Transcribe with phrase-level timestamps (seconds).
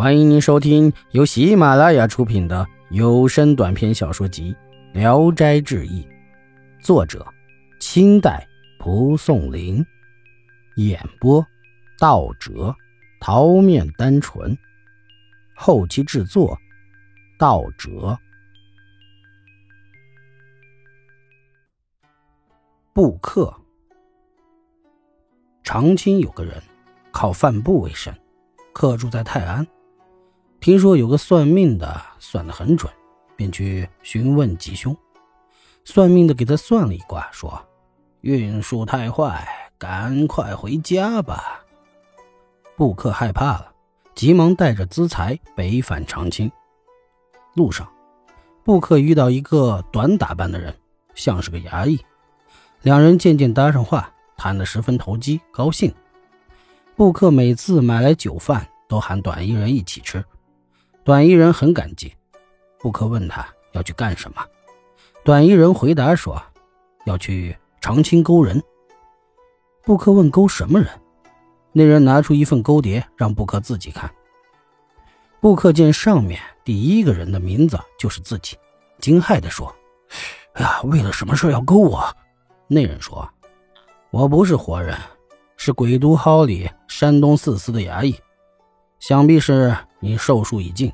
[0.00, 4.56] 欢迎您收听由喜马拉雅出品的有声短篇小说集
[4.98, 6.02] 《聊斋志异》，
[6.82, 7.22] 作者：
[7.80, 8.48] 清代
[8.78, 9.84] 蒲松龄，
[10.76, 11.46] 演播：
[11.98, 12.74] 道哲、
[13.20, 14.56] 桃面单纯，
[15.54, 16.58] 后期制作：
[17.38, 18.18] 道哲。
[22.94, 23.54] 布克，
[25.62, 26.54] 长清有个人
[27.12, 28.14] 靠贩布为生，
[28.72, 29.66] 客住在泰安。
[30.60, 32.92] 听说有个算命的算得很准，
[33.34, 34.94] 便去询问吉凶。
[35.84, 37.58] 算命的给他算了一卦，说
[38.20, 41.64] ：“运数太坏，赶快回家吧。”
[42.76, 43.72] 布克害怕了，
[44.14, 46.52] 急忙带着资财北返长青。
[47.54, 47.90] 路上，
[48.62, 50.76] 布克遇到一个短打扮的人，
[51.14, 51.98] 像是个衙役。
[52.82, 55.90] 两人渐渐搭上话，谈得十分投机，高兴。
[56.96, 60.22] 布克每次买来酒饭，都喊短衣人一起吃。
[61.10, 62.14] 短衣人很感激，
[62.78, 64.46] 布克问他要去干什么，
[65.24, 66.40] 短衣人回答说
[67.04, 68.62] 要去长青勾人。
[69.82, 70.88] 布克问勾什么人，
[71.72, 74.08] 那人拿出一份勾碟让布克自己看。
[75.40, 78.56] 布克见上面第一个人的名字就是自己，
[79.00, 79.74] 惊骇地说
[80.54, 82.04] ：“哎呀，为了什么事要勾我？”
[82.70, 83.28] 那人说
[84.12, 84.96] ：“我不是活人，
[85.56, 88.14] 是鬼都蒿里山东四司的衙役，
[89.00, 90.90] 想必是。”你寿数已尽，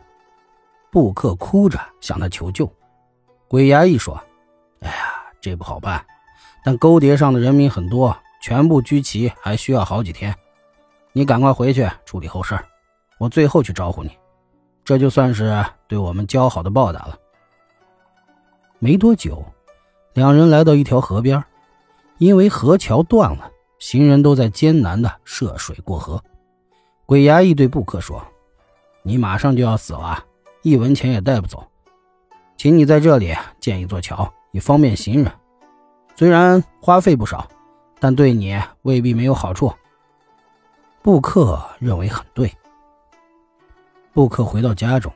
[0.90, 2.70] 布克哭着向他求救。
[3.48, 4.20] 鬼衙役说
[4.80, 4.94] ：“哎呀，
[5.40, 6.04] 这不好办，
[6.64, 10.34] 但勾碟上的人名很多，全部聚齐还需要好几天。
[11.12, 12.58] 你赶快回去处理后事，
[13.18, 14.10] 我最后去招呼你，
[14.84, 17.18] 这就算是对我们交好的报答了。”
[18.78, 19.44] 没多久，
[20.14, 21.42] 两人来到一条河边，
[22.18, 26.22] 因为河桥断了，行人都在艰难地涉水过河。
[27.06, 28.22] 鬼衙役对布克说。
[29.02, 30.25] 你马上就要死了，
[30.66, 31.64] 一文钱也带不走，
[32.56, 35.32] 请你在这里建一座桥，以方便行人。
[36.16, 37.48] 虽然花费不少，
[38.00, 39.72] 但对你未必没有好处。
[41.02, 42.52] 布克认为很对。
[44.12, 45.12] 布克回到家中，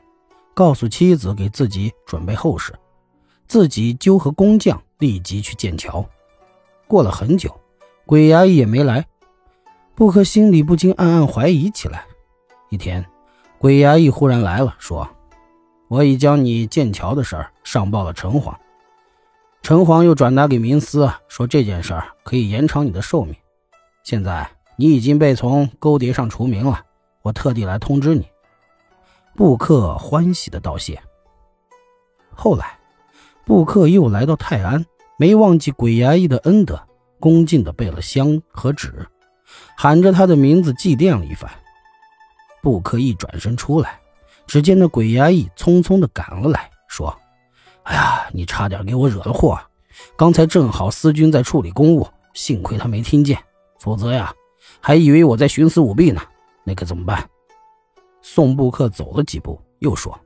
[0.53, 2.73] 告诉妻子给自己准备后事，
[3.45, 6.05] 自己纠合工匠立即去建桥。
[6.87, 7.53] 过了很久，
[8.05, 9.05] 鬼衙役也没来，
[9.95, 12.05] 布克心里不禁暗暗怀疑起来。
[12.69, 13.05] 一天。
[13.57, 15.07] 鬼衙役忽然来了，说
[15.91, 18.55] ：“我已将你建桥的事儿上报了城隍，
[19.61, 23.35] 城隍又转达给民司，说这件事儿可以延长你的寿命。
[24.01, 26.81] 现在你已经被从勾碟上除名了，
[27.23, 28.25] 我特地来通知你。”
[29.35, 30.97] 布克欢喜的道谢。
[32.33, 32.79] 后来，
[33.43, 34.85] 布克又来到泰安，
[35.17, 36.81] 没忘记鬼衙役的恩德，
[37.19, 39.05] 恭敬的备了香和纸，
[39.75, 41.51] 喊着他的名字祭奠了一番。
[42.61, 43.99] 布克一转身出来，
[44.45, 47.17] 只见那鬼衙役匆匆地赶了来，说
[47.83, 49.59] ：“哎呀，你差点给我惹了祸！
[50.17, 53.37] 刚才正好司军在处理公务，幸亏他没听见，
[53.79, 54.33] 否则呀，
[54.79, 56.21] 还以为我在徇私舞弊呢。
[56.63, 57.27] 那可怎么办？”
[58.21, 60.17] 宋布克走了几步，又说：“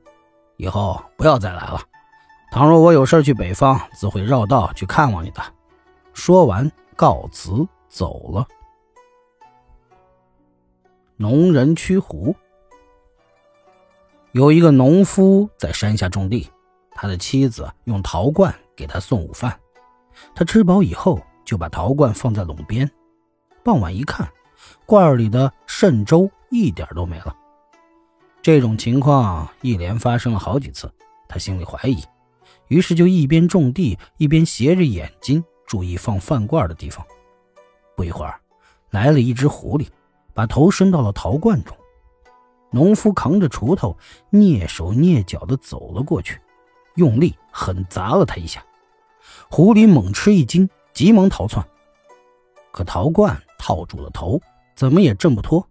[0.58, 1.80] 以后不要再来了。
[2.50, 5.42] 倘若我有事去北方，自会绕道去看望你的。”
[6.12, 8.46] 说完，告辞走了。
[11.16, 12.34] 农人驱狐。
[14.36, 16.46] 有一个农夫在山下种地，
[16.90, 19.58] 他的妻子用陶罐给他送午饭。
[20.34, 22.86] 他吃饱以后，就把陶罐放在垄边。
[23.64, 24.30] 傍晚一看，
[24.84, 27.34] 罐里的肾粥一点都没了。
[28.42, 30.92] 这种情况一连发生了好几次，
[31.26, 32.04] 他心里怀疑，
[32.68, 37.02] 于是就一边种地，一边斜着眼睛注意放饭罐的地方。
[37.96, 38.38] 不一会儿，
[38.90, 39.86] 来了一只狐狸。
[40.34, 41.74] 把头伸到了陶罐中，
[42.70, 43.96] 农夫扛着锄头，
[44.30, 46.40] 蹑手蹑脚地走了过去，
[46.96, 48.64] 用力狠砸了他一下。
[49.50, 51.66] 狐狸猛吃一惊，急忙逃窜，
[52.72, 54.40] 可陶罐套住了头，
[54.74, 55.66] 怎么也挣不脱。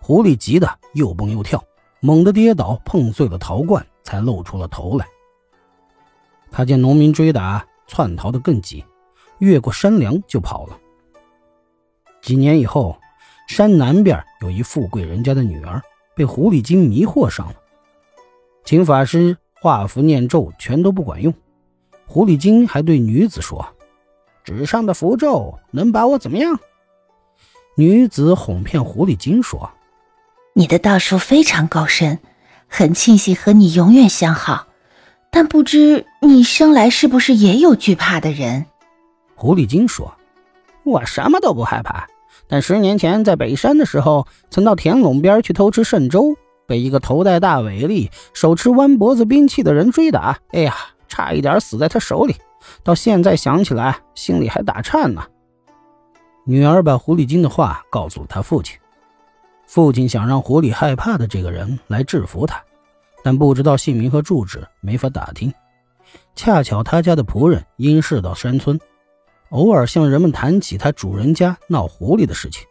[0.00, 1.62] 狐狸急得又蹦又跳，
[2.00, 5.06] 猛地跌倒，碰碎了陶罐，才露出了头来。
[6.50, 8.84] 他见农民追打，窜逃得更急，
[9.38, 10.78] 越过山梁就跑了。
[12.20, 12.96] 几年以后。
[13.46, 15.78] 山南边有一富贵人家的女儿
[16.14, 17.54] 被狐狸精迷惑上了，
[18.64, 21.32] 请法师画符念咒全都不管用。
[22.06, 23.66] 狐狸精还对女子说
[24.44, 26.58] ：“纸上的符咒能把我怎么样？”
[27.76, 29.70] 女子哄骗狐狸精说
[30.54, 32.20] ：“你的道术非常高深，
[32.68, 34.68] 很庆幸和你永远相好，
[35.30, 38.66] 但不知你生来是不是也有惧怕的人？”
[39.34, 40.14] 狐狸精说
[40.84, 42.06] ：“我什么都不害怕。”
[42.48, 46.36] 但十年前在北山的时候，曾到田垄边去偷吃渗粥，
[46.66, 50.74] 被一个头戴大尾笠、手持弯脖子兵器的人追打，哎呀，
[51.08, 52.34] 差一点死在他手里。
[52.82, 55.22] 到现在想起来，心里还打颤呢。
[56.46, 58.78] 女儿把狐狸精的话告诉了他父亲，
[59.66, 62.62] 父亲想让狐狸害怕的这个人来制服他，
[63.22, 65.52] 但不知道姓名和住址，没法打听。
[66.34, 68.78] 恰巧他家的仆人因事到山村，
[69.50, 72.66] 偶尔向人们谈起他主人家闹狐狸的事情，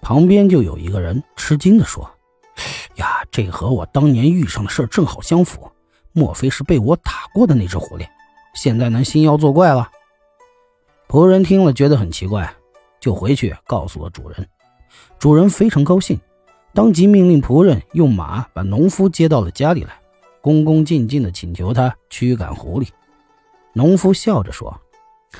[0.00, 2.08] 旁边就有一个人吃惊地说。
[2.96, 5.68] 呀，这和我当年遇上的事正好相符，
[6.12, 8.06] 莫非是被我打过的那只狐狸？
[8.54, 9.90] 现在能兴妖作怪了？
[11.08, 12.54] 仆人听了觉得很奇怪，
[13.00, 14.48] 就回去告诉了主人。
[15.18, 16.20] 主人非常高兴，
[16.72, 19.92] 当即命令仆人用马把农夫接到了家里来，
[20.40, 22.88] 恭恭敬敬地请求他驱赶狐狸。
[23.72, 24.70] 农夫笑着说：“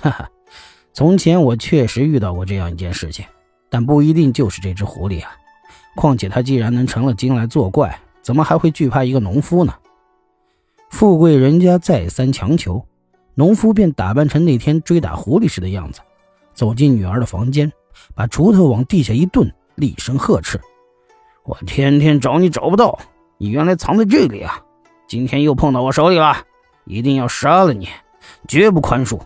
[0.03, 0.29] 哈哈，
[0.95, 3.27] 从前我确实遇到过这样一件事情，
[3.69, 5.37] 但不一定就是这只狐狸啊。”
[5.97, 9.75] 况且他既然能成了精来作怪，怎么还会惧怕一个农夫呢？
[10.91, 12.87] 富贵人家再三强求，
[13.35, 16.01] 农夫便打扮成那天追打狐狸时的样子，
[16.53, 17.73] 走进女儿的房间，
[18.15, 20.61] 把锄头往地下一顿，厉声呵斥
[21.43, 22.97] ：“我天天找你找不到，
[23.39, 24.63] 你原来藏在这里啊！
[25.09, 26.37] 今天又碰到我手里了，
[26.85, 27.89] 一定要杀了你，
[28.47, 29.21] 绝不宽恕！”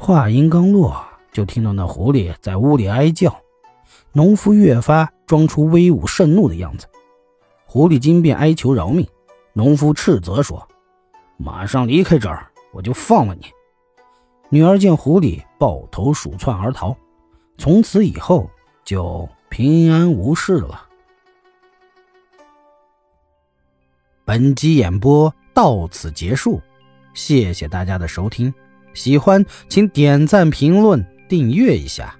[0.00, 3.36] 话音刚落，就听到那狐狸在屋里哀叫。
[4.12, 6.86] 农夫越发装出威武盛怒的样子，
[7.66, 9.06] 狐狸精便哀求饶命。
[9.52, 10.66] 农夫斥责说
[11.36, 13.46] ：“马上离开这儿，我就放了你。”
[14.50, 16.96] 女儿见狐狸抱头鼠窜而逃，
[17.58, 18.48] 从此以后
[18.84, 20.86] 就平安无事了。
[24.24, 26.60] 本集演播到此结束，
[27.14, 28.54] 谢谢大家的收听，
[28.94, 32.17] 喜欢请点赞、评论、订阅一下。